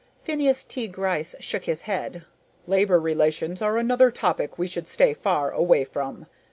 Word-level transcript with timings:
Phineas 0.23 0.63
T. 0.63 0.87
Gryce 0.87 1.35
shook 1.39 1.65
his 1.65 1.83
head. 1.83 2.25
"Labor 2.65 2.99
relations 2.99 3.61
are 3.61 3.77
another 3.77 4.09
topic 4.09 4.57
we 4.57 4.65
should 4.65 4.87
stay 4.87 5.13
far 5.13 5.51
away 5.51 5.83
from. 5.83 6.25